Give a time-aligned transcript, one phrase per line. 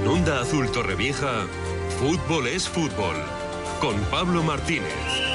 [0.00, 1.44] En Onda Azul Torrevieja,
[1.98, 3.16] fútbol es fútbol.
[3.82, 5.29] Con Pablo Martínez.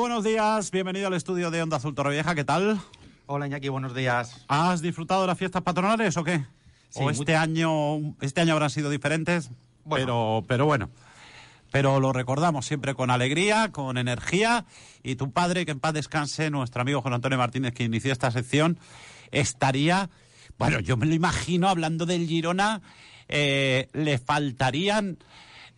[0.00, 0.70] Buenos días.
[0.70, 2.34] Bienvenido al estudio de Onda Azul Torrevieja.
[2.34, 2.80] ¿Qué tal?
[3.26, 4.46] Hola Iñaki, buenos días.
[4.48, 6.38] ¿Has disfrutado de las fiestas patronales o qué?
[6.88, 9.50] Sí, ¿O este año, este año habrán sido diferentes?
[9.84, 10.06] Bueno.
[10.06, 10.88] Pero, pero bueno.
[11.70, 14.64] Pero lo recordamos siempre con alegría, con energía.
[15.02, 18.30] Y tu padre, que en paz descanse, nuestro amigo Juan Antonio Martínez, que inició esta
[18.30, 18.78] sección,
[19.32, 20.08] estaría.
[20.58, 22.80] Bueno, yo me lo imagino hablando del Girona.
[23.28, 25.18] eh, le faltarían.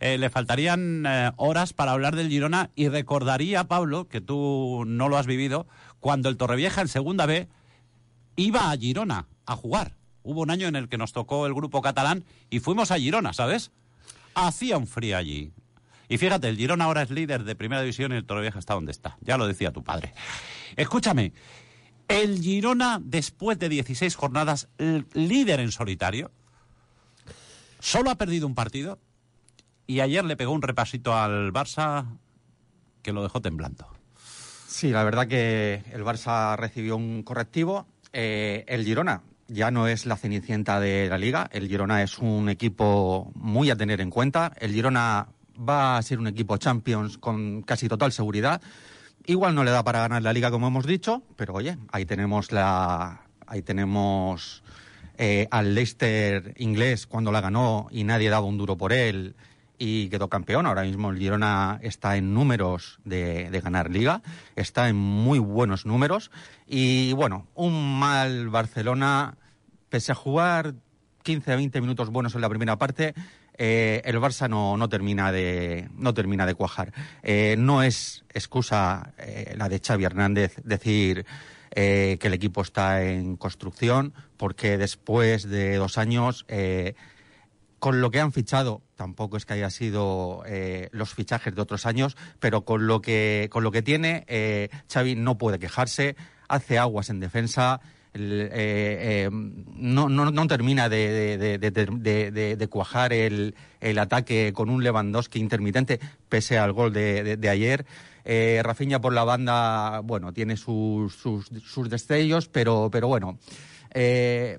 [0.03, 5.07] Eh, le faltarían eh, horas para hablar del Girona y recordaría, Pablo, que tú no
[5.07, 5.65] lo has vivido,
[6.01, 7.47] cuando el Torrevieja en Segunda B
[8.35, 9.95] iba a Girona a jugar.
[10.21, 13.31] Hubo un año en el que nos tocó el grupo catalán y fuimos a Girona,
[13.31, 13.71] ¿sabes?
[14.35, 15.53] Hacía un frío allí.
[16.09, 18.91] Y fíjate, el Girona ahora es líder de primera división y el Torrevieja está donde
[18.91, 19.15] está.
[19.21, 20.13] Ya lo decía tu padre.
[20.75, 21.31] Escúchame,
[22.09, 24.67] el Girona, después de 16 jornadas,
[25.13, 26.29] líder en solitario,
[27.79, 28.99] solo ha perdido un partido
[29.93, 32.17] y ayer le pegó un repasito al Barça
[33.03, 33.87] que lo dejó temblando.
[34.65, 37.85] Sí, la verdad que el Barça recibió un correctivo.
[38.11, 41.47] Eh, el Girona ya no es la cenicienta de la liga.
[41.51, 44.51] El Girona es un equipo muy a tener en cuenta.
[44.59, 45.27] El Girona
[45.57, 48.63] va a ser un equipo Champions con casi total seguridad.
[49.27, 52.51] Igual no le da para ganar la liga como hemos dicho, pero oye, ahí tenemos
[52.51, 54.63] la, ahí tenemos
[55.19, 59.35] eh, al Leicester inglés cuando la ganó y nadie daba un duro por él
[59.77, 60.65] y quedó campeón.
[60.65, 64.21] Ahora mismo el Girona está en números de, ganar liga,
[64.55, 66.31] está en muy buenos números
[66.67, 69.37] y bueno, un mal Barcelona,
[69.89, 70.75] pese a jugar
[71.23, 73.13] 15 a 20 minutos buenos en la primera parte,
[73.57, 76.91] eh, el Barça no, no termina de no termina de cuajar.
[77.21, 81.25] Eh, no es excusa eh, la de Xavi Hernández decir
[81.75, 86.45] que el equipo está en construcción, porque después de dos años
[87.79, 91.85] con lo que han fichado, tampoco es que haya sido eh, los fichajes de otros
[91.85, 96.15] años, pero con lo que, con lo que tiene, eh, Xavi no puede quejarse,
[96.47, 97.81] hace aguas en defensa,
[98.15, 103.55] eh, eh, no, no, no termina de, cuajar el,
[103.97, 105.99] ataque con un Lewandowski intermitente,
[106.29, 107.85] pese al gol de, ayer.
[108.25, 113.37] Eh, Rafinha por la banda, bueno, tiene sus, sus, sus destellos, pero, pero bueno.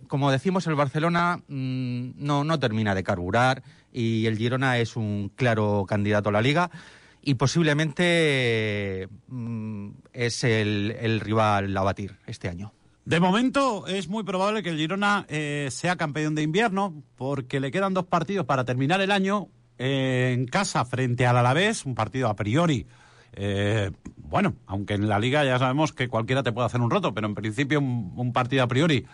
[0.06, 3.62] Como decimos, el Barcelona mm, no, no termina de carburar
[3.94, 6.71] y el Girona es un claro candidato a la liga
[7.22, 12.72] y posiblemente mm, es el, rival a batir este año.
[13.06, 17.71] De momento es muy probable que el Girona eh, sea campeón de invierno porque le
[17.71, 22.28] quedan dos partidos para terminar el año eh, en casa frente al Alavés, un partido
[22.28, 22.87] a priori.
[23.32, 27.15] eh, bueno, aunque en la liga ya sabemos que cualquiera te puede hacer un roto,
[27.15, 29.06] pero en principio un partido a priori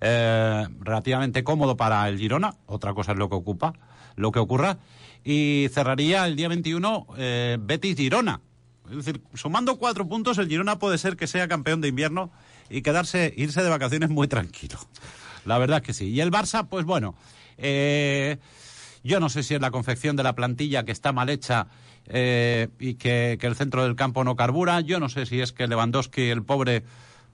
[0.00, 2.54] eh, relativamente cómodo para el Girona.
[2.66, 3.74] Otra cosa es lo que ocupa,
[4.16, 4.78] lo que ocurra.
[5.24, 8.40] Y cerraría el día 21 eh, Betis Girona.
[8.88, 12.30] Es decir, sumando cuatro puntos, el Girona puede ser que sea campeón de invierno
[12.70, 14.78] y quedarse, irse de vacaciones muy tranquilo.
[15.44, 16.10] La verdad es que sí.
[16.10, 17.14] Y el Barça, pues bueno,
[17.58, 18.38] eh,
[19.02, 21.68] yo no sé si es la confección de la plantilla que está mal hecha
[22.10, 24.80] y que, que el centro del campo no carbura.
[24.80, 26.84] Yo no sé si es que Lewandowski, el pobre,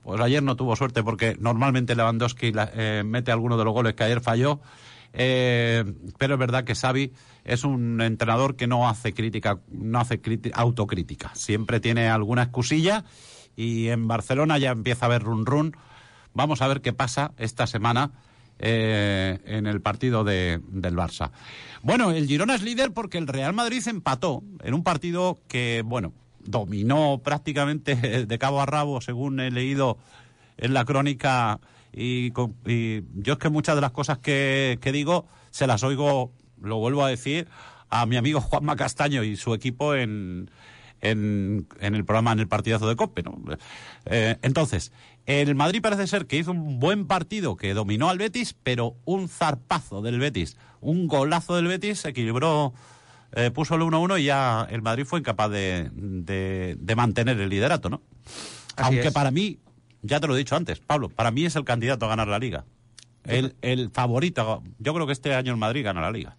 [0.05, 4.05] pues ayer no tuvo suerte porque normalmente Lewandowski eh, mete alguno de los goles que
[4.05, 4.61] ayer falló.
[5.17, 5.85] Eh,
[6.19, 7.13] pero es verdad que Xavi
[7.45, 10.21] es un entrenador que no hace crítica, no hace
[10.53, 11.31] autocrítica.
[11.35, 13.05] Siempre tiene alguna excusilla
[13.57, 15.77] y en Barcelona ya empieza a haber run run.
[16.33, 18.11] Vamos a ver qué pasa esta semana
[18.59, 21.31] eh, en el partido de- del Barça.
[21.83, 26.12] Bueno, el Girona es líder porque el Real Madrid empató en un partido que, bueno,
[26.44, 27.96] dominó prácticamente
[28.26, 29.99] de cabo a rabo, según he leído
[30.56, 31.61] en la crónica.
[31.93, 32.32] Y,
[32.67, 36.79] y yo es que muchas de las cosas que, que digo se las oigo, lo
[36.79, 37.46] vuelvo a decir,
[37.88, 40.50] a mi amigo Juanma Castaño y su equipo en,
[41.00, 43.23] en, en el programa, en el partidazo de COPE.
[43.23, 43.38] ¿no?
[44.06, 44.93] Eh, entonces,
[45.26, 49.29] el Madrid parece ser que hizo un buen partido que dominó al Betis, pero un
[49.29, 52.75] zarpazo del Betis, un golazo del Betis, equilibró,
[53.35, 57.49] eh, puso el 1-1 y ya el Madrid fue incapaz de, de, de mantener el
[57.49, 58.03] liderato, ¿no?
[58.77, 59.13] Así Aunque es.
[59.15, 59.59] para mí,
[60.03, 62.39] ya te lo he dicho antes, Pablo, para mí es el candidato a ganar la
[62.39, 62.65] liga.
[63.25, 64.63] El, el favorito.
[64.79, 66.37] Yo creo que este año el Madrid gana la liga.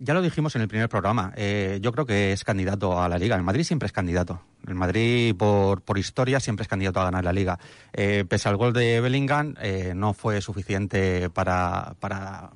[0.00, 1.32] Ya lo dijimos en el primer programa.
[1.36, 3.36] Eh, yo creo que es candidato a la Liga.
[3.36, 4.42] El Madrid siempre es candidato.
[4.66, 7.58] El Madrid, por, por historia, siempre es candidato a ganar la Liga.
[7.92, 12.50] Eh, pese al gol de Bellingham, eh, no fue suficiente para, para,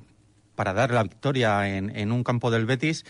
[0.53, 3.05] para dar la victoria en, en un campo del Betis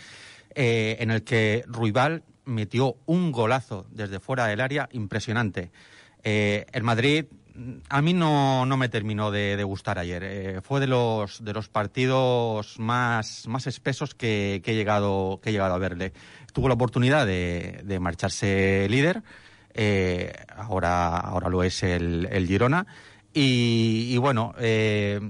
[0.54, 5.70] en el que Ruibal metió un golazo desde fuera del área impresionante.
[6.22, 7.26] el Madrid
[7.88, 10.22] a mí no, no me terminó de, gustar ayer.
[10.24, 15.52] Eh, fue de los, de los partidos más, más espesos que, he llegado, que he
[15.52, 16.12] llegado a verle.
[16.52, 19.22] Tuvo la oportunidad de, marcharse líder,
[19.74, 22.86] eh, ahora, ahora lo es el, Girona.
[23.32, 25.20] Y, bueno, eh,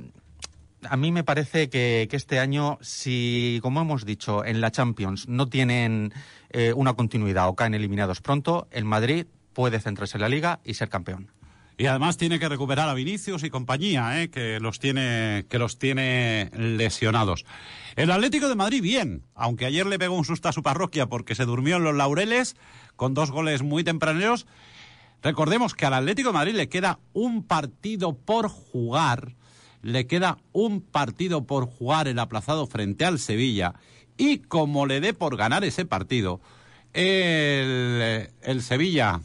[0.88, 5.48] a mí me parece que, este año, si, como hemos dicho, en la Champions no
[5.48, 6.12] tienen
[6.74, 10.88] una continuidad o caen eliminados pronto, el Madrid puede centrarse en la liga y ser
[10.88, 11.30] campeón.
[11.80, 14.28] Y además tiene que recuperar a Vinicius y compañía, ¿eh?
[14.28, 17.46] que, los tiene, que los tiene lesionados.
[17.96, 21.34] El Atlético de Madrid, bien, aunque ayer le pegó un susto a su parroquia porque
[21.34, 22.54] se durmió en los laureles
[22.96, 24.46] con dos goles muy tempraneros.
[25.22, 29.34] Recordemos que al Atlético de Madrid le queda un partido por jugar,
[29.82, 33.74] le queda un partido por jugar el aplazado frente al Sevilla
[34.16, 36.40] y como le dé por ganar ese partido,
[36.92, 39.20] el, el Sevilla,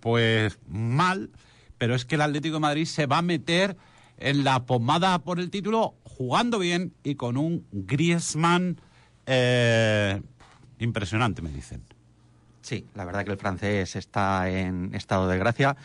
[0.00, 1.30] pues mal,
[1.76, 3.76] pero es que el Atlético de Madrid se va a meter
[4.18, 8.80] en la pomada por el título jugando bien y con un Griezmann
[9.26, 10.20] eh,
[10.78, 11.82] impresionante, me dicen.
[12.62, 15.76] Sí, la verdad que el francés está en estado de gracia.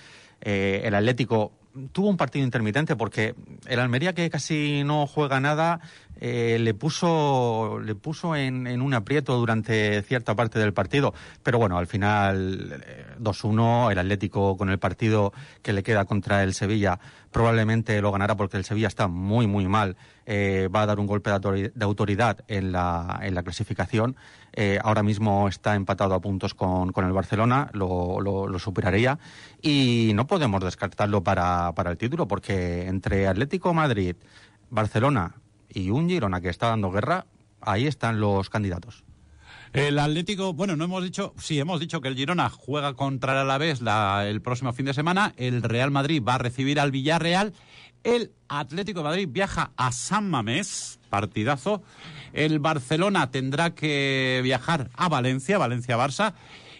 [0.41, 1.51] Eh, el Atlético
[1.91, 3.35] tuvo un partido intermitente porque
[3.67, 5.79] el Almería que casi no juega nada
[6.19, 11.13] eh, le puso le puso en, en, un aprieto durante cierta parte del partido.
[11.43, 12.83] Pero bueno al final
[13.19, 16.99] 2-1 eh, el Atlético con el partido que le queda contra el Sevilla
[17.31, 19.97] probablemente lo ganará porque el Sevilla está muy muy mal.
[20.25, 24.15] Eh, va a dar un golpe de autoridad en la, en la clasificación.
[24.53, 29.19] Eh, ahora mismo está empatado a puntos con, con el Barcelona, lo, lo, superaría.
[29.61, 34.15] Y no podemos descartarlo para, para el título, porque entre Atlético Madrid,
[34.69, 35.35] Barcelona
[35.73, 37.25] y un Girona que está dando guerra,
[37.61, 39.03] ahí están los candidatos.
[39.73, 43.39] El Atlético, bueno, no hemos dicho, sí, hemos dicho que el Girona juega contra el
[43.39, 45.33] Alavés la, el próximo fin de semana.
[45.35, 47.53] El Real Madrid va a recibir al Villarreal.
[48.03, 51.81] El Atlético de Madrid viaja a San Mamés, partidazo.
[52.33, 56.35] El Barcelona tendrá que viajar a Valencia, Valencia-Barça.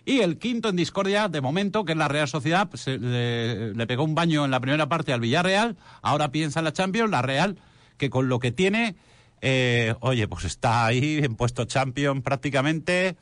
[0.06, 4.16] Y el quinto en discordia, de momento, que es la Real Sociedad, le, pegó un
[4.16, 7.58] baño en la primera parte al Villarreal, ahora piensa en la Champions, la Real,
[8.04, 8.96] que con lo que tiene,
[9.40, 13.16] eh, oye, pues está ahí en puesto Champions prácticamente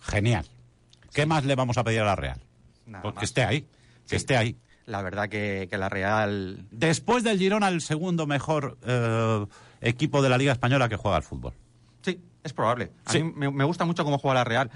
[0.00, 0.46] genial.
[1.12, 2.40] ¿Qué más le vamos a pedir a la Real?
[3.02, 3.66] pues que esté ahí,
[4.08, 4.56] que esté ahí.
[4.86, 6.66] La verdad que, la Real...
[6.70, 9.46] Después del Girona, el segundo mejor eh,
[9.80, 11.54] equipo de la Liga Española que juega al fútbol.
[12.44, 12.90] Es probable.
[13.04, 14.70] A mí me, gusta mucho cómo juega la Real.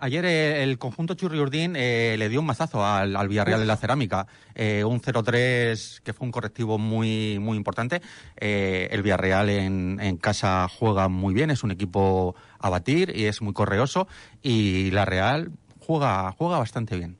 [0.00, 3.76] ayer eh, el conjunto Churri Urdín eh, le dio un mazazo al, Villarreal de la
[3.76, 4.26] cerámica.
[4.54, 8.00] Eh, un 0-3 que fue un correctivo muy, muy importante.
[8.36, 13.42] el Villarreal en, en, casa juega muy bien, es un equipo a batir y es
[13.42, 14.08] muy correoso.
[14.42, 17.19] Y la Real juega, juega bastante bien.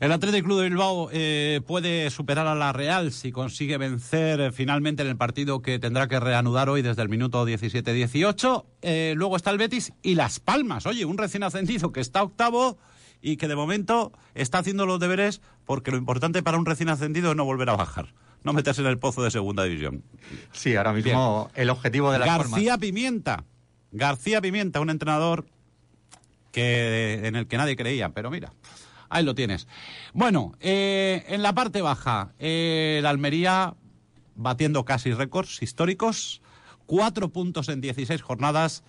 [0.00, 4.52] El Atlético Club de Bilbao eh, puede superar a la Real si consigue vencer eh,
[4.52, 8.64] finalmente en el partido que tendrá que reanudar hoy desde el minuto 17-18.
[8.82, 10.86] Eh, luego está el Betis y Las Palmas.
[10.86, 12.78] Oye, un recién ascendido que está octavo
[13.20, 17.32] y que de momento está haciendo los deberes porque lo importante para un recién ascendido
[17.32, 18.14] es no volver a bajar.
[18.44, 20.04] No meterse en el pozo de segunda división.
[20.52, 23.42] Sí, ahora mismo el objetivo de la García Pimienta.
[23.90, 25.46] García Pimienta, un entrenador
[26.52, 28.52] que en el que nadie creía, pero mira,
[29.10, 29.66] Ahí lo tienes.
[30.12, 33.74] Bueno, eh, en la parte baja, eh, la Almería
[34.34, 36.42] batiendo casi récords históricos,
[36.86, 38.84] cuatro puntos en 16 jornadas.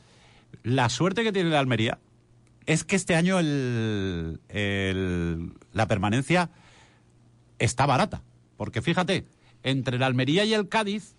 [0.64, 2.00] La suerte que tiene la Almería
[2.66, 4.40] es que este año el,
[5.74, 6.52] la permanencia
[7.58, 8.22] está barata.
[8.58, 9.26] Porque fíjate,
[9.64, 11.16] entre la Almería y el Cádiz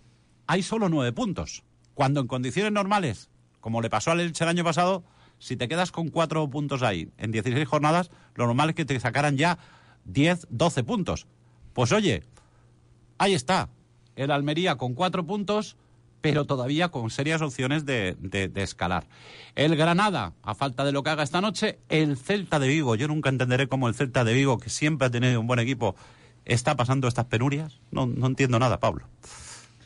[0.47, 1.63] hay solo nueve puntos.
[1.93, 3.29] Cuando en condiciones normales,
[3.59, 5.03] como le pasó al Elche el año pasado,
[5.41, 8.99] si te quedas con cuatro puntos ahí en 16 jornadas, lo normal es que te
[8.99, 9.57] sacaran ya
[10.05, 11.25] 10, 12 puntos.
[11.73, 12.23] Pues oye,
[13.17, 13.69] ahí está,
[14.15, 15.77] el Almería con cuatro puntos,
[16.21, 19.07] pero todavía con serias opciones de, de, escalar.
[19.55, 22.93] El Granada, a falta de lo que haga esta noche, el Celta de Vigo.
[22.93, 25.95] Yo nunca entenderé cómo el Celta de Vigo, que siempre ha tenido un buen equipo,
[26.45, 27.79] está pasando estas penurias.
[27.89, 29.07] No, no entiendo nada, Pablo.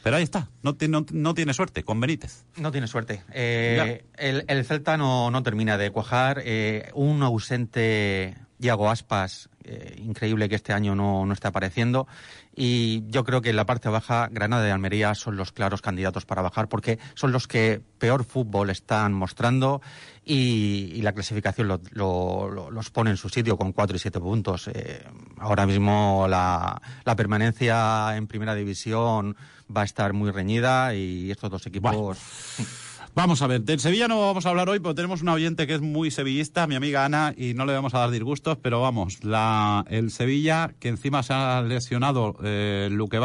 [0.05, 0.75] Pero ahí está, no,
[1.13, 2.45] no, tiene suerte con Benítez.
[2.57, 3.23] No tiene suerte.
[3.31, 6.43] Eh, el, Celta no, termina de cuajar.
[6.45, 12.07] Eh, un ausente Iago Aspas, eh, increíble que este año no, no esté apareciendo.
[12.55, 16.25] Y yo creo que en la parte baja, Granada y Almería son los claros candidatos
[16.25, 19.81] para bajar porque son los que peor fútbol están mostrando
[20.23, 24.69] y, la clasificación los pone en su sitio con cuatro y siete puntos.
[24.69, 25.03] Eh,
[25.37, 29.35] ahora mismo la, la, permanencia en primera división
[29.75, 32.17] va a estar muy reñida y estos dos equipos.
[33.15, 35.75] Vamos a ver, del Sevilla no vamos a hablar hoy, porque tenemos una oyente que
[35.75, 39.23] es muy sevillista, mi amiga Ana, y no le vamos a dar disgustos, pero vamos,
[39.23, 43.17] la, el Sevilla, que encima se ha lesionado eh, Luque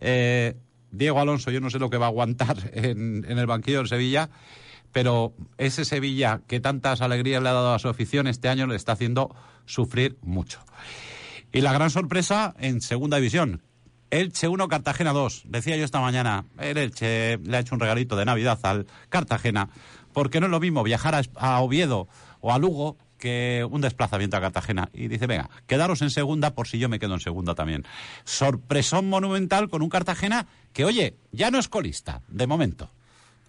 [0.00, 0.56] eh,
[0.90, 3.88] Diego Alonso, yo no sé lo que va a aguantar en, en el banquillo del
[3.88, 4.30] Sevilla,
[4.90, 8.74] pero ese Sevilla que tantas alegrías le ha dado a su afición este año le
[8.74, 9.32] está haciendo
[9.64, 10.58] sufrir mucho.
[11.52, 13.62] Y la gran sorpresa en segunda división,
[14.12, 15.44] Elche 1, Cartagena 2.
[15.46, 19.70] Decía yo esta mañana, el Elche le ha hecho un regalito de Navidad al Cartagena,
[20.12, 22.08] porque no es lo mismo viajar a, Oviedo
[22.42, 24.90] o a Lugo que un desplazamiento a Cartagena.
[24.92, 27.86] Y dice, venga, quedaros en segunda por si yo me quedo en segunda también.
[28.24, 32.90] Sorpresón monumental con un Cartagena que, oye, ya no es colista, de momento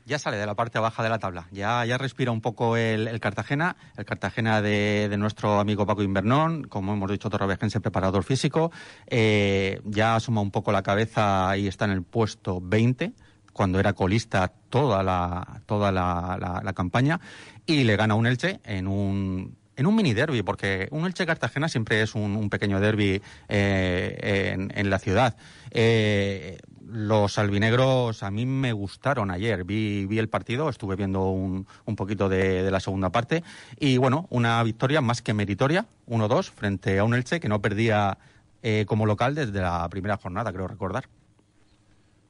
[0.06, 1.48] ya sale de la parte baja de la tabla.
[1.52, 6.94] Ya, ya respira un poco el, Cartagena, el Cartagena de, nuestro amigo Paco Invernón, como
[6.94, 8.72] hemos dicho, torrevejense preparador físico.
[9.08, 13.14] Eh, ya asoma un poco la cabeza y está en el puesto 20
[13.54, 17.20] cuando era colista toda la toda la, campaña
[17.68, 21.68] y le gana un Elche en un en un mini derby, porque un Elche Cartagena
[21.68, 25.36] siempre es un, pequeño derby eh, en, en, la ciudad.
[25.72, 26.60] Eh,
[26.94, 29.64] los albinegros a mí me gustaron ayer.
[29.64, 33.44] Vi, el partido, estuve viendo un, un poquito de, la segunda parte.
[33.80, 38.18] Y bueno, una victoria más que meritoria, 1-2, frente a un Elche que no perdía
[38.62, 41.10] eh, como local desde la primera jornada, creo recordar.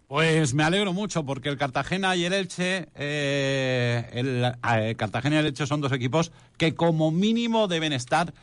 [0.08, 5.40] Pues me alegro mucho porque el Cartagena y el Elche, eh, el, eh, Cartagena y
[5.40, 8.34] el Elche son dos equipos que como mínimo deben estar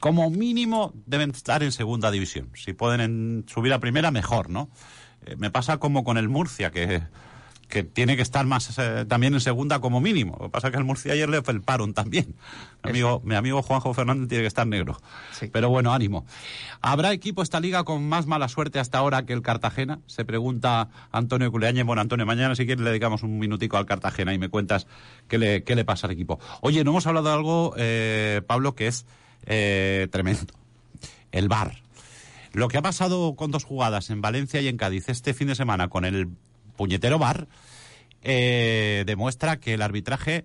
[0.00, 2.50] como mínimo deben estar en segunda división.
[2.54, 4.70] Si pueden subir a primera, mejor, ¿no?
[5.26, 7.02] Eh, me pasa como con el Murcia, que,
[7.68, 10.36] que tiene que estar más eh, también en segunda como mínimo.
[10.38, 12.34] Lo que pasa es que el Murcia ayer le felparon también.
[12.82, 14.96] Mi amigo, mi amigo Juanjo Fernández tiene que estar negro.
[15.52, 16.24] Pero bueno, ánimo.
[16.80, 20.00] ¿Habrá equipo esta liga con más mala suerte hasta ahora que el Cartagena?
[20.06, 21.84] Se pregunta Antonio Culeañez.
[21.84, 24.86] Bueno, Antonio, mañana si quieres le dedicamos un minutico al Cartagena y me cuentas
[25.28, 26.38] qué le, qué le pasa al equipo.
[26.62, 29.04] Oye, no hemos hablado de algo, eh, Pablo, que es
[29.46, 30.54] eh, tremendo.
[31.32, 31.82] El VAR.
[32.52, 35.54] Lo que ha pasado con dos jugadas en Valencia y en Cádiz este fin de
[35.54, 36.28] semana con el
[36.76, 37.46] puñetero VAR
[38.22, 40.44] eh, demuestra que el arbitraje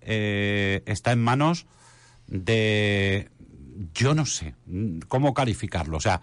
[0.00, 1.66] eh, está en manos
[2.26, 3.30] de...
[3.94, 4.54] Yo no sé
[5.08, 5.96] cómo calificarlo.
[5.96, 6.20] O sea,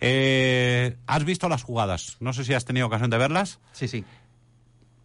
[0.00, 2.18] ¿has visto las jugadas?
[2.20, 3.58] No sé si has tenido ocasión de verlas.
[3.72, 4.04] Sí, sí.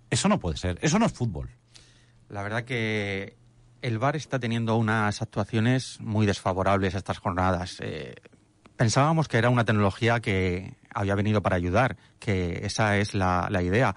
[0.09, 0.77] Eso no puede ser.
[0.81, 1.49] Eso no es fútbol.
[2.27, 3.38] La verdad que
[3.81, 7.77] el VAR está teniendo unas actuaciones muy desfavorables estas jornadas.
[7.81, 8.15] Eh,
[8.75, 13.95] pensábamos que era una tecnología que había venido para ayudar, que esa es la, idea.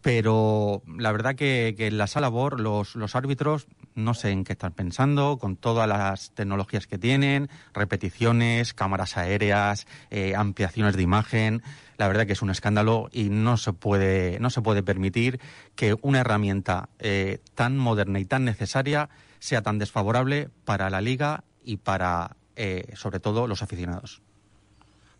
[0.00, 5.38] Pero la verdad que, en la sala los árbitros no sé en qué están pensando,
[5.38, 11.62] con todas las tecnologías que tienen, repeticiones, cámaras aéreas, eh, ampliaciones de imagen
[12.02, 15.38] la verdad que es un escándalo y no se puede, no se puede permitir
[15.76, 19.08] que una herramienta eh, tan moderna y tan necesaria
[19.38, 24.20] sea tan desfavorable para la liga y para, eh, sobre todo, los aficionados.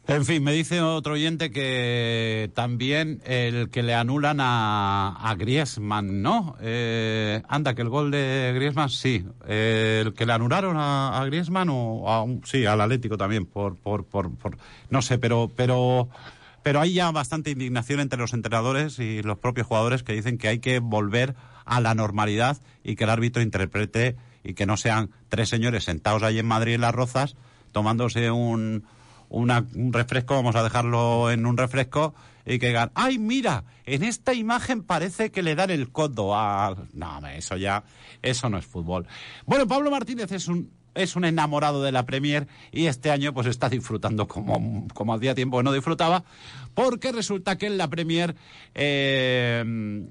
[0.09, 6.23] En fin, me dice otro oyente que también el que le anulan a, a Griezmann,
[6.23, 6.56] ¿no?
[6.61, 9.25] Eh, anda, que el gol de Griezmann, sí.
[9.47, 14.35] el que le anularon a, Griezmann o a sí, al Atlético también, por, por, por,
[14.35, 14.59] por,
[14.90, 16.09] no sé, pero, pero
[16.64, 20.49] pero hay ya bastante indignación entre los entrenadores y los propios jugadores que dicen que
[20.49, 25.11] hay que volver a la normalidad y que el árbitro interprete y que no sean
[25.28, 27.37] tres señores sentados ahí en Madrid en las rozas
[27.73, 28.85] tomándose un,
[29.33, 34.35] un refresco, vamos a dejarlo en un refresco, y que digan, ay, mira, en esta
[34.35, 36.77] imagen parece que le dan el codo a...
[36.93, 37.85] No, eso ya,
[38.21, 39.07] eso no es fútbol.
[39.47, 43.47] Bueno, Pablo Martínez es un es un enamorado de la Premier y este año pues
[43.47, 46.25] está disfrutando como, como hacía tiempo que no disfrutaba,
[46.75, 48.37] porque resulta que en la Premier
[48.75, 50.05] eh,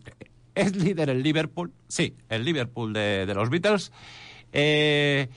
[0.56, 3.92] es líder el Liverpool, sí, el Liverpool de, los Beatles,
[4.54, 5.30] eh,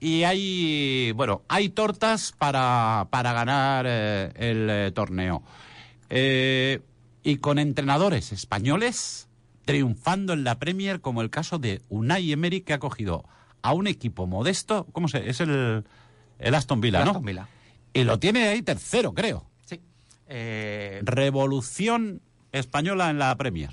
[0.00, 5.42] y hay, bueno, hay tortas para, para ganar eh, el torneo.
[6.10, 9.28] y con entrenadores españoles
[9.68, 13.26] triunfando en la Premier, como el caso de Unai Emery, que ha cogido
[13.60, 15.28] a un equipo modesto, ¿cómo se?
[15.28, 15.84] Es el,
[16.38, 17.10] el Aston Villa, ¿no?
[17.10, 17.48] Aston Villa.
[17.92, 19.44] Y lo tiene ahí tercero, creo.
[19.66, 19.80] Sí.
[20.26, 23.70] Eh, Revolución española en la Premier.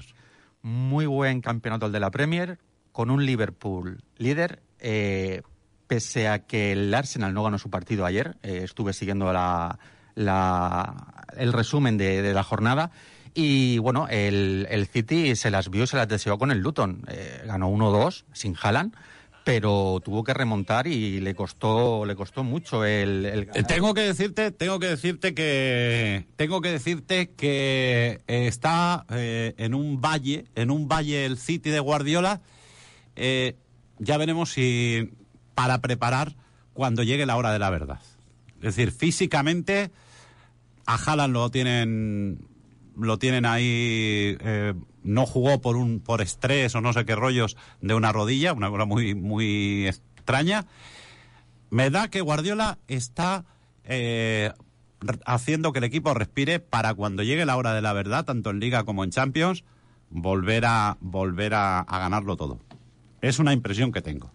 [0.62, 2.60] Muy buen campeonato el de la Premier,
[2.92, 5.44] con un Liverpool líder eh,
[5.88, 9.80] pese a que el Arsenal no ganó su partido ayer, eh, estuve siguiendo la,
[10.16, 12.92] la, el resumen de, la jornada.
[13.34, 17.04] Y bueno, el, el, City se las vio y se las deseó con el Luton.
[17.10, 18.96] Eh, ganó 1-2 sin Haaland
[19.44, 24.50] pero tuvo que remontar y le costó le costó mucho el, eh, tengo que decirte
[24.50, 30.88] tengo que decirte que tengo que decirte que está eh, en un valle en un
[30.88, 32.42] valle el City de Guardiola
[33.16, 35.12] ya veremos si
[35.56, 36.36] para preparar
[36.74, 38.00] cuando llegue la hora de la verdad
[38.58, 39.92] es decir físicamente
[40.86, 42.48] a Haaland lo tienen
[42.98, 47.56] lo tienen ahí eh, no jugó por un por estrés o no sé qué rollos
[47.82, 50.66] de una rodilla, una cosa muy muy extraña.
[51.70, 53.46] Me da que Guardiola está
[53.84, 54.52] eh,
[55.26, 58.60] haciendo que el equipo respire para cuando llegue la hora de la verdad, tanto en
[58.60, 59.64] Liga como en Champions,
[60.10, 62.60] volver a volver a, a ganarlo todo.
[63.22, 64.32] Es una impresión que tengo.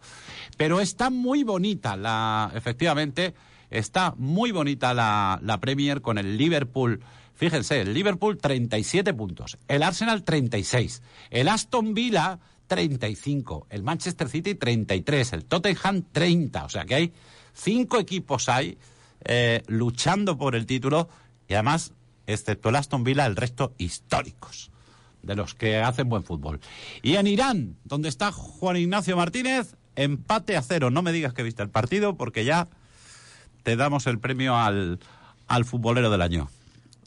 [0.61, 3.33] Pero está muy bonita la, efectivamente,
[3.71, 7.01] está muy bonita la, la Premier con el Liverpool.
[7.35, 11.01] Fíjense, el Liverpool 37 puntos, el Arsenal 36,
[11.31, 16.67] el Aston Villa 35, el Manchester City 33, el Tottenham 30.
[16.67, 17.13] O sea que hay
[17.55, 18.77] cinco equipos ahí
[19.25, 21.09] eh, luchando por el título
[21.49, 21.95] y además,
[22.27, 24.71] excepto el Aston Villa, el resto históricos
[25.23, 26.61] de los que hacen buen fútbol.
[27.01, 30.91] Y en Irán, donde está Juan Ignacio Martínez, empate a cero.
[30.91, 32.69] No me digas que viste el partido porque ya
[33.63, 34.99] te damos el premio al,
[35.47, 36.49] al futbolero del año.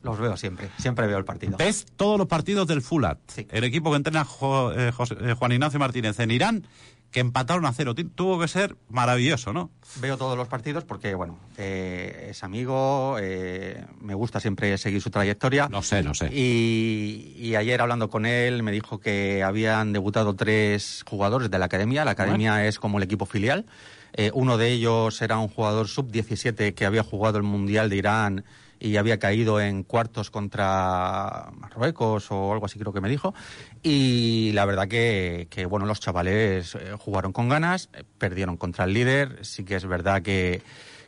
[0.04, 1.56] Los veo siempre, siempre veo el partido.
[1.58, 3.20] ¿Ves todos los partidos del Fulat?
[3.28, 3.48] Sí.
[3.50, 6.68] El equipo que entrena jo, eh, José, eh, Juan Ignacio Martínez en Irán,
[7.14, 7.94] que empataron a cero.
[7.96, 9.70] Tuvo que ser maravilloso, ¿no?
[10.02, 15.12] Veo todos los partidos porque, bueno, eh, es amigo, eh, me gusta siempre seguir su
[15.12, 15.70] trayectoria.
[15.70, 16.30] No sé, no sé.
[16.34, 21.66] Y, y, ayer hablando con él me dijo que habían debutado tres jugadores de la
[21.66, 22.04] academia.
[22.04, 22.68] La academia bueno.
[22.68, 23.68] es como el equipo filial.
[24.14, 28.44] Eh, uno de ellos era un jugador sub-17 que había jugado el Mundial de Irán
[28.84, 33.34] y había caído en cuartos contra Marruecos o algo así creo que me dijo.
[33.82, 38.84] Y la verdad que, que bueno, los chavales eh, jugaron con ganas, eh, perdieron contra
[38.84, 39.40] el líder.
[39.46, 40.62] Sí que es verdad que,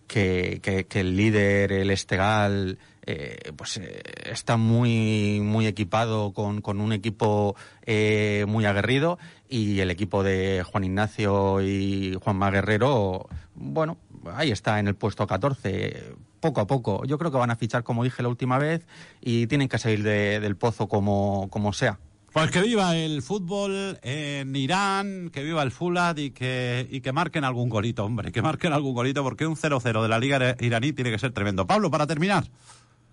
[0.08, 6.80] que, que, el líder, el Estegal, eh, pues eh, está muy muy equipado con, con
[6.82, 13.98] un equipo eh, muy aguerrido y el equipo de Juan Ignacio y Juanma Guerrero, bueno,
[14.34, 17.06] ahí está en el puesto 14 poco a poco.
[17.06, 18.88] Yo creo que van a fichar, como dije la última vez,
[19.22, 22.00] y tienen que salir de, del pozo como, como sea.
[22.36, 27.14] Pues que viva el fútbol en Irán, que viva el Fulat y que, y que
[27.14, 30.92] marquen algún golito, hombre, que marquen algún golito, porque un 0-0 de la Liga iraní
[30.92, 31.66] tiene que ser tremendo.
[31.66, 32.44] Pablo, para terminar.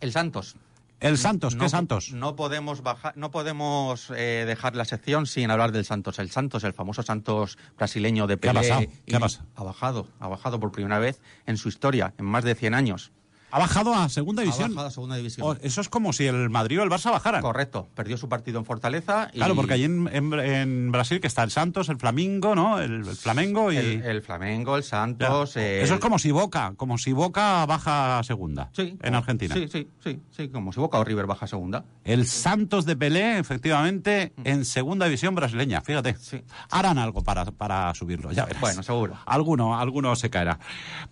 [0.01, 0.57] El Santos.
[1.02, 2.12] El Santos, ¿qué no, Santos?
[2.12, 6.20] No podemos bajar, no podemos eh, dejar la sección sin hablar del Santos.
[6.20, 8.52] El Santos, el famoso Santos brasileño de Pelé.
[8.52, 8.86] ¿Qué ha pasado?
[9.06, 9.46] ¿Qué ha pasado?
[9.56, 13.10] Ha bajado, ha bajado por primera vez en su historia, en más de 100 años.
[13.52, 14.64] Ha bajado a segunda división.
[14.64, 15.46] Ha bajado a segunda división.
[15.46, 17.42] Oh, eso es como si el Madrid o el Barça bajaran.
[17.42, 17.86] Correcto.
[17.94, 19.28] Perdió su partido en Fortaleza.
[19.34, 19.36] Y...
[19.36, 22.80] Claro, porque allí en, en, en, Brasil que está el Santos, el Flamingo, ¿no?
[22.80, 23.76] El, el Flamengo y.
[23.76, 25.54] El, el, Flamengo, el Santos.
[25.58, 25.82] El...
[25.82, 28.70] Eso es como si Boca, como si Boca baja a segunda.
[28.72, 28.96] Sí.
[29.02, 29.54] En Argentina.
[29.54, 31.84] Sí, sí, sí, sí, como si Boca o River baja a segunda.
[32.04, 34.46] El Santos de Pelé, efectivamente, mm.
[34.46, 36.16] en segunda división brasileña, fíjate.
[36.18, 36.42] Sí.
[36.70, 38.62] Harán algo para, para subirlo, ya verás.
[38.62, 39.18] Bueno, seguro.
[39.26, 40.58] Alguno, alguno se caerá.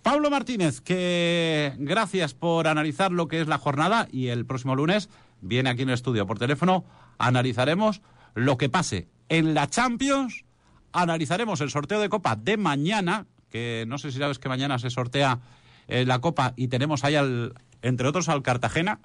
[0.01, 5.09] Pablo Martínez, que gracias por analizar lo que es la jornada y el próximo lunes
[5.41, 6.85] viene aquí en el estudio por teléfono,
[7.17, 8.01] analizaremos
[8.35, 10.45] lo que pase en la Champions,
[10.91, 14.89] analizaremos el sorteo de Copa de mañana, que no sé si sabes que mañana se
[14.89, 15.39] sortea
[15.87, 18.99] eh, la Copa y tenemos ahí, al, entre otros, al Cartagena.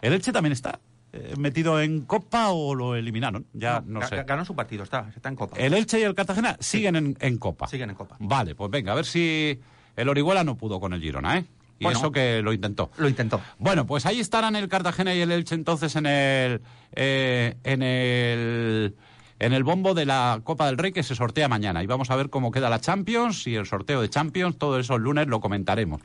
[0.00, 0.80] ¿El Elche también está?
[1.12, 3.46] Eh, metido en Copa o lo eliminaron?
[3.52, 4.22] Ya no, no sé.
[4.24, 5.56] Ganó su partido, está, está en Copa.
[5.58, 6.78] El Elche y el Cartagena sí.
[6.78, 7.68] siguen en, en, Copa.
[7.68, 8.16] Siguen en Copa.
[8.18, 9.60] Vale, pues venga, a ver si
[9.96, 11.46] el Orihuela no pudo con el Girona, ¿eh?
[11.78, 12.90] Y bueno, eso que lo intentó.
[12.96, 13.40] Lo intentó.
[13.58, 18.94] Bueno, pues ahí estarán el Cartagena y el Elche entonces en el eh, en el
[19.40, 21.82] en el bombo de la Copa del Rey que se sortea mañana.
[21.82, 24.56] Y vamos a ver cómo queda la Champions y el sorteo de Champions.
[24.56, 26.00] Todo eso el lunes lo comentaremos.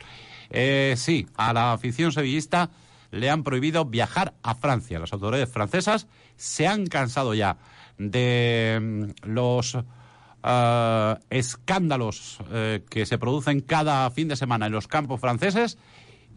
[0.49, 2.71] Eh, sí, a la afición sevillista
[3.11, 4.99] le han prohibido viajar a Francia.
[4.99, 7.57] Las autoridades francesas se han cansado ya
[7.97, 9.77] de mm, los
[10.41, 15.77] Uh, escándalos uh, que se producen cada fin de semana en los campos franceses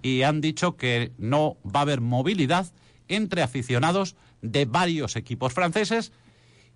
[0.03, 2.67] y han dicho que no va a haber movilidad
[3.07, 6.13] entre aficionados de varios equipos franceses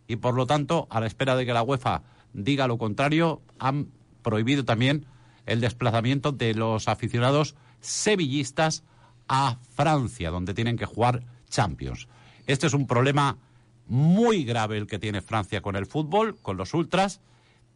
[0.06, 3.88] y por lo tanto, a la espera de que la UEFA diga lo contrario, han
[4.22, 5.06] prohibido también
[5.46, 8.84] el desplazamiento de los aficionados sevillistas
[9.28, 12.08] a Francia, donde tienen que jugar Champions.
[12.46, 13.38] Este es un problema
[13.86, 17.20] muy grave el que tiene Francia con el fútbol, con los ultras.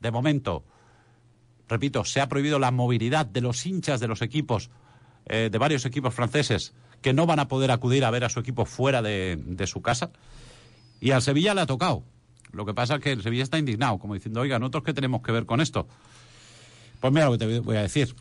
[0.00, 0.64] De momento,
[1.68, 4.70] repito, se ha prohibido la movilidad de los hinchas de los equipos,
[5.26, 8.40] eh, de varios equipos franceses, que no van a poder acudir a ver a su
[8.40, 10.10] equipo fuera de, de su casa.
[11.00, 12.02] Y al Sevilla le ha tocado.
[12.52, 15.22] Lo que pasa es que el Sevilla está indignado, como diciendo, oiga, nosotros qué tenemos
[15.22, 15.86] que ver con esto.
[17.00, 18.14] Pues mira lo que te voy a decir,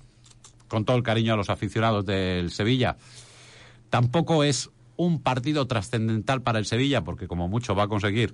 [0.67, 2.95] con todo el cariño a los aficionados del Sevilla.
[3.89, 8.33] Tampoco es un partido trascendental para el Sevilla, porque como mucho va a conseguir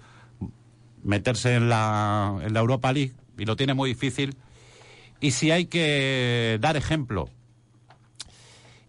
[1.04, 4.36] meterse en la, en la Europa League, y lo tiene muy difícil.
[5.20, 7.30] Y si hay que dar ejemplo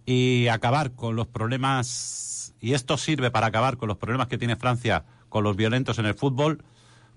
[0.07, 4.57] y acabar con los problemas, y esto sirve para acabar con los problemas que tiene
[4.57, 6.65] Francia con los violentos en el fútbol,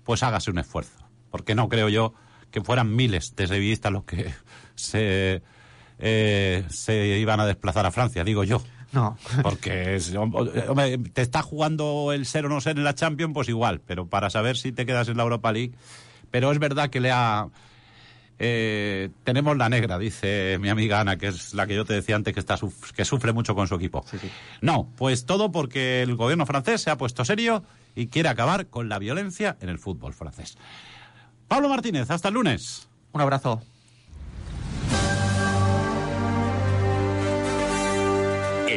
[0.04, 1.08] pues hágase un esfuerzo.
[1.30, 2.12] Porque no creo yo
[2.50, 4.34] que fueran miles de sevillistas los que
[4.74, 5.42] se,
[5.98, 8.62] eh, se iban a desplazar a Francia, digo yo.
[8.92, 9.16] No.
[9.42, 10.00] Porque
[10.68, 14.06] hombre, te está jugando el ser o no ser en la Champions, pues igual, pero
[14.06, 15.72] para saber si te quedas en la Europa League.
[16.30, 17.48] Pero es verdad que le ha.
[18.42, 22.16] Eh, tenemos la negra, dice mi amiga Ana, que es la que yo te decía
[22.16, 22.58] antes que, está,
[22.96, 24.02] que sufre mucho con su equipo.
[24.10, 24.30] Sí, sí.
[24.62, 27.62] No, pues todo porque el gobierno francés se ha puesto serio
[27.94, 30.56] y quiere acabar con la violencia en el fútbol francés.
[31.48, 32.88] Pablo Martínez, hasta el lunes.
[33.12, 33.60] Un abrazo.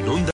[0.06, 0.26] En